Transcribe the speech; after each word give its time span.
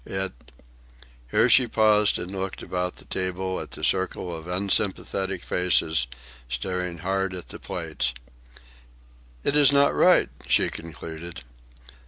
It—" 0.03 0.33
Here 1.29 1.47
she 1.47 1.67
paused 1.67 2.17
and 2.17 2.31
looked 2.31 2.63
about 2.63 2.95
the 2.95 3.05
table 3.05 3.59
at 3.59 3.69
the 3.69 3.83
circle 3.83 4.35
of 4.35 4.47
unsympathetic 4.47 5.43
faces 5.43 6.07
staring 6.49 6.97
hard 7.05 7.35
at 7.35 7.49
the 7.49 7.59
plates. 7.59 8.15
"It 9.43 9.55
is 9.55 9.71
not 9.71 9.93
right," 9.93 10.29
she 10.47 10.71
concluded. 10.71 11.43